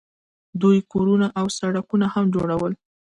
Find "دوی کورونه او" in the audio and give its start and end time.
0.61-1.45